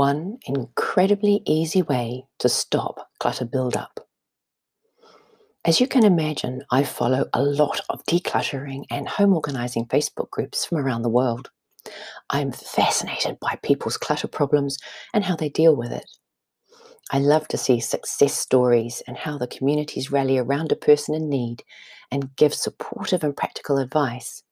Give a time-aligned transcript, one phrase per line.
[0.00, 4.00] one incredibly easy way to stop clutter buildup.
[5.62, 10.64] As you can imagine, I follow a lot of decluttering and home organizing Facebook groups
[10.64, 11.50] from around the world.
[12.30, 14.78] I'm fascinated by people's clutter problems
[15.12, 16.06] and how they deal with it.
[17.12, 21.28] I love to see success stories and how the communities rally around a person in
[21.28, 21.62] need
[22.10, 24.42] and give supportive and practical advice.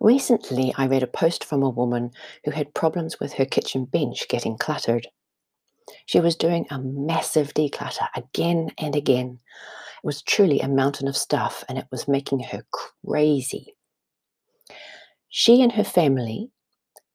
[0.00, 2.10] Recently, I read a post from a woman
[2.44, 5.08] who had problems with her kitchen bench getting cluttered.
[6.06, 9.40] She was doing a massive declutter again and again.
[10.02, 13.74] It was truly a mountain of stuff and it was making her crazy.
[15.28, 16.50] She and her family,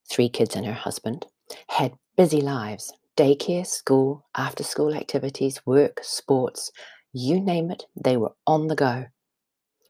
[0.09, 1.25] three kids and her husband,
[1.69, 6.71] had busy lives daycare, school, after school activities, work, sports,
[7.13, 9.05] you name it, they were on the go.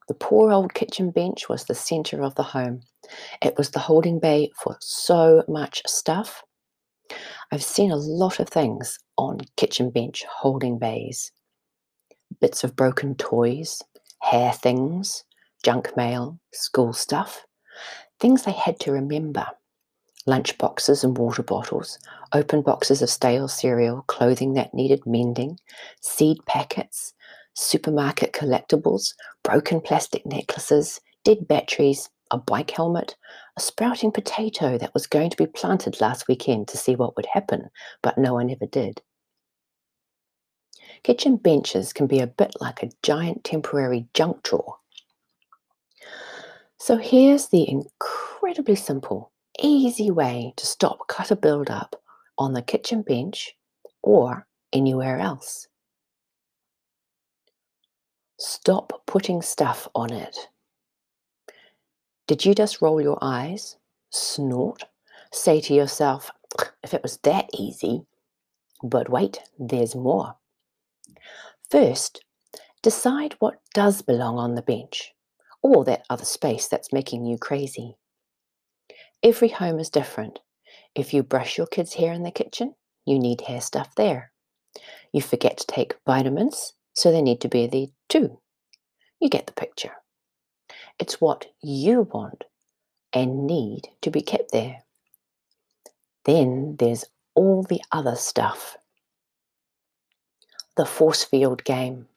[0.08, 2.82] The poor old kitchen bench was the centre of the home.
[3.42, 6.44] It was the holding bay for so much stuff.
[7.52, 11.32] I've seen a lot of things on kitchen bench holding bays
[12.40, 13.82] bits of broken toys,
[14.22, 15.24] hair things,
[15.64, 17.46] junk mail, school stuff,
[18.20, 19.46] things they had to remember
[20.28, 21.98] lunch boxes and water bottles,
[22.34, 25.58] open boxes of stale cereal, clothing that needed mending,
[26.02, 27.14] seed packets,
[27.58, 29.14] supermarket collectibles,
[29.44, 33.16] broken plastic necklaces, dead batteries, a bike helmet,
[33.58, 37.26] a sprouting potato that was going to be planted last weekend to see what would
[37.26, 37.70] happen,
[38.04, 39.02] but no one ever did.
[41.04, 44.76] Kitchen benches can be a bit like a giant temporary junk drawer.
[46.78, 51.96] So here's the incredibly simple easy way to stop clutter buildup
[52.38, 53.56] on the kitchen bench
[54.04, 55.68] or anywhere else.
[58.40, 60.38] Stop putting stuff on it.
[62.28, 63.78] Did you just roll your eyes,
[64.12, 64.84] snort,
[65.32, 66.30] say to yourself,
[66.84, 68.06] if it was that easy?
[68.84, 70.36] But wait, there's more.
[71.72, 72.24] First,
[72.84, 75.14] decide what does belong on the bench
[75.64, 77.98] or that other space that's making you crazy.
[79.24, 80.40] Every home is different.
[80.94, 82.76] If you brush your kids' hair in the kitchen,
[83.06, 84.32] you need hair stuff there.
[85.12, 88.40] You forget to take vitamins, so they need to be there too.
[89.20, 89.92] You get the picture.
[90.98, 92.46] It's what you want
[93.14, 94.80] and need to be kept there.
[96.26, 97.06] Then there's
[97.36, 98.78] all the other stuff.
[100.76, 102.08] The force field game.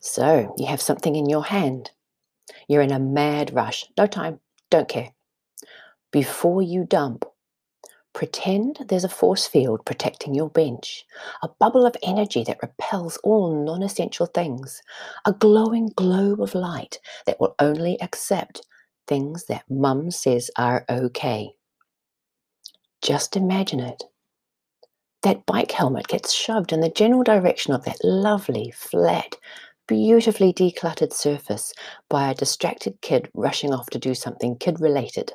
[0.00, 1.90] So you have something in your hand.
[2.68, 3.84] You're in a mad rush.
[3.98, 4.40] No time.
[4.70, 5.10] Don't care.
[6.10, 7.26] Before you dump,
[8.18, 11.06] pretend there's a force field protecting your bench,
[11.44, 14.82] a bubble of energy that repels all non essential things,
[15.24, 18.66] a glowing globe of light that will only accept
[19.06, 21.52] things that mum says are okay.
[23.02, 24.02] Just imagine it.
[25.22, 29.36] That bike helmet gets shoved in the general direction of that lovely, flat,
[29.86, 31.72] beautifully decluttered surface
[32.10, 35.34] by a distracted kid rushing off to do something kid related.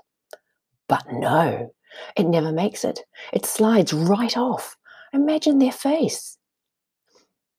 [0.89, 1.71] But no,
[2.15, 3.01] it never makes it.
[3.31, 4.77] It slides right off.
[5.13, 6.37] Imagine their face.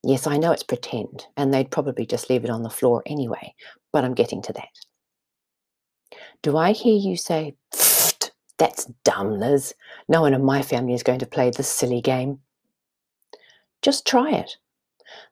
[0.03, 3.55] Yes, I know it's pretend, and they'd probably just leave it on the floor anyway,
[3.93, 4.69] but I'm getting to that.
[6.43, 7.55] Do I hear you say,
[8.59, 9.75] that's dumb, Liz.
[10.09, 12.41] No one in my family is going to play this silly game.
[13.83, 14.57] Just try it.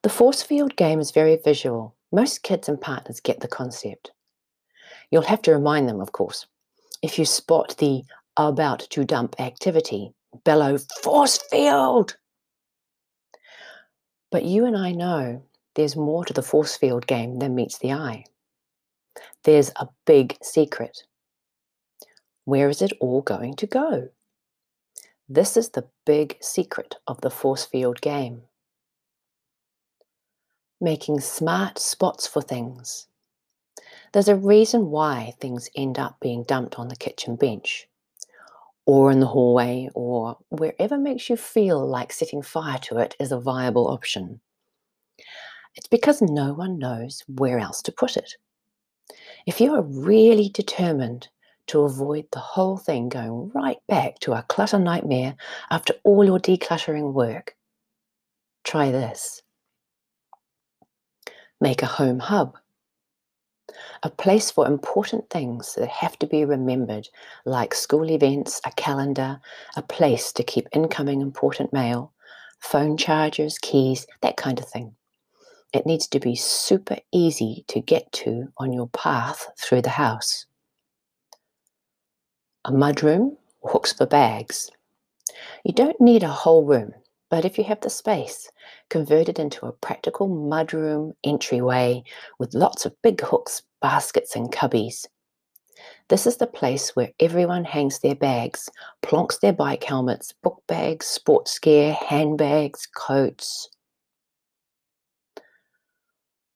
[0.03, 1.95] The force field game is very visual.
[2.11, 4.11] Most kids and partners get the concept.
[5.11, 6.47] You'll have to remind them, of course.
[7.03, 8.05] If you spot the
[8.37, 10.13] about to dump activity,
[10.45, 12.17] bellow force field.
[14.31, 15.43] But you and I know
[15.75, 18.25] there's more to the force field game than meets the eye.
[19.45, 21.03] There's a big secret.
[22.45, 24.09] Where is it all going to go?
[25.29, 28.43] This is the big secret of the force field game.
[30.81, 33.07] Making smart spots for things
[34.13, 37.89] there's a reason why things end up being dumped on the kitchen bench
[38.87, 43.33] or in the hallway or wherever makes you feel like setting fire to it is
[43.33, 44.41] a viable option.
[45.75, 48.37] It's because no one knows where else to put it.
[49.47, 51.29] If you are really determined
[51.69, 55.37] to avoid the whole thing going right back to a clutter nightmare
[55.71, 57.57] after all your decluttering work,
[58.65, 59.43] try this.
[61.61, 62.59] Make a home hub
[64.03, 67.09] a place for important things that have to be remembered,
[67.45, 69.41] like school events, a calendar,
[69.77, 72.13] a place to keep incoming important mail,
[72.59, 74.95] phone chargers, keys, that kind of thing.
[75.73, 80.47] It needs to be super easy to get to on your path through the house.
[82.65, 84.71] A mudroom, hooks for bags.
[85.65, 86.93] You don't need a whole room,
[87.33, 88.51] but if you have the space,
[88.91, 92.03] convert it into a practical mudroom entryway
[92.39, 95.07] with lots of big hooks, baskets, and cubbies.
[96.09, 98.69] This is the place where everyone hangs their bags,
[99.03, 103.71] plonks their bike helmets, book bags, sports gear, handbags, coats.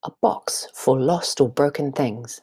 [0.05, 2.43] A box for lost or broken things.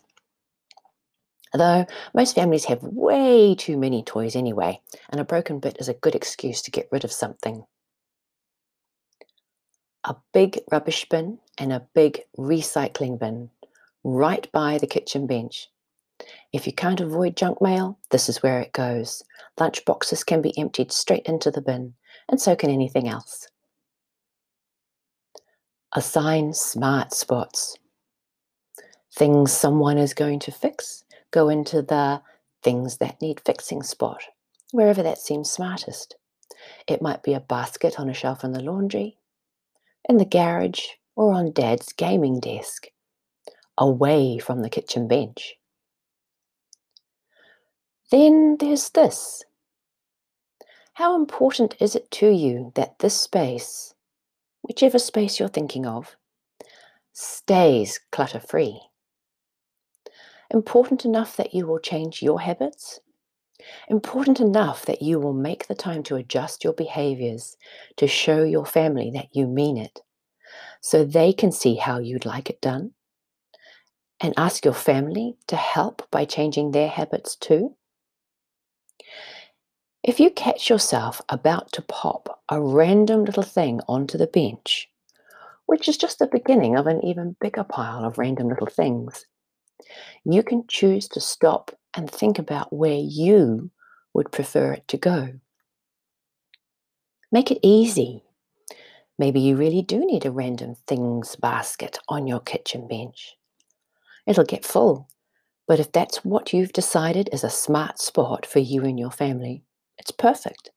[1.54, 4.82] Though most families have way too many toys anyway,
[5.12, 7.64] and a broken bit is a good excuse to get rid of something.
[10.06, 13.50] A big rubbish bin and a big recycling bin
[14.04, 15.70] right by the kitchen bench.
[16.52, 19.24] If you can't avoid junk mail, this is where it goes.
[19.60, 21.94] Lunch boxes can be emptied straight into the bin,
[22.30, 23.48] and so can anything else.
[25.96, 27.78] Assign smart spots.
[29.16, 31.04] Things someone is going to fix
[31.34, 32.22] go into the
[32.62, 34.24] things that need fixing spot,
[34.72, 36.16] wherever that seems smartest.
[36.88, 39.18] It might be a basket on a shelf in the laundry,
[40.08, 40.86] in the garage,
[41.16, 42.88] or on Dad's gaming desk,
[43.78, 45.56] away from the kitchen bench.
[48.12, 49.44] Then there's this.
[50.94, 53.96] How important is it to you that this space,
[54.62, 56.16] whichever space you're thinking of,
[57.14, 58.80] stays clutter free?
[60.52, 63.00] Important enough that you will change your habits?
[63.90, 67.58] Important enough that you will make the time to adjust your behaviors
[67.98, 70.02] to show your family that you mean it
[70.82, 72.92] so they can see how you'd like it done?
[74.20, 77.76] And ask your family to help by changing their habits too?
[80.04, 84.90] If you catch yourself about to pop a random little thing onto the bench,
[85.66, 89.26] which is just the beginning of an even bigger pile of random little things,
[90.26, 93.72] you can choose to stop and think about where you
[94.14, 95.30] would prefer it to go.
[97.32, 98.24] Make it easy.
[99.18, 103.36] Maybe you really do need a random things basket on your kitchen bench.
[104.26, 105.10] It'll get full,
[105.68, 109.64] but if that's what you've decided is a smart spot for you and your family,
[109.98, 110.72] it's perfect.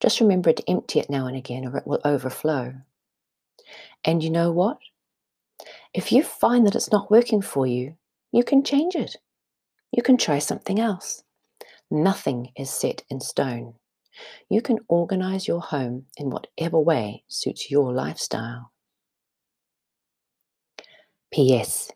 [0.00, 2.74] Just remember to empty it now and again or it will overflow.
[4.04, 4.78] And you know what?
[5.94, 7.96] If you find that it's not working for you,
[8.30, 9.16] you can change it.
[9.92, 11.22] You can try something else.
[11.90, 13.74] Nothing is set in stone.
[14.48, 18.72] You can organize your home in whatever way suits your lifestyle.
[21.32, 21.90] P.S.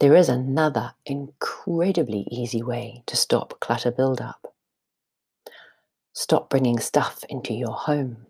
[0.00, 4.54] There is another incredibly easy way to stop clutter buildup.
[6.12, 8.26] Stop bringing stuff into your home.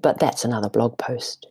[0.00, 1.46] But that's another blog post.